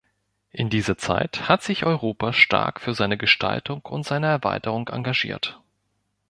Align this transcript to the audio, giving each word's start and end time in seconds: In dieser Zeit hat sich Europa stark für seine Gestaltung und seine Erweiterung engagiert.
In 0.49 0.71
dieser 0.71 0.97
Zeit 0.97 1.47
hat 1.47 1.61
sich 1.61 1.85
Europa 1.85 2.33
stark 2.33 2.81
für 2.81 2.95
seine 2.95 3.19
Gestaltung 3.19 3.81
und 3.85 4.03
seine 4.03 4.25
Erweiterung 4.25 4.87
engagiert. 4.87 5.61